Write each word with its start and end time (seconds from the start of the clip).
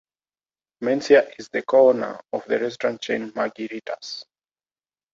Mencia 0.83 1.29
is 1.37 1.49
the 1.49 1.61
co-owner 1.61 2.19
of 2.33 2.43
the 2.45 2.57
restaurant 2.57 2.99
chain 3.01 3.31
Maggie 3.35 3.67
Rita's. 3.71 4.25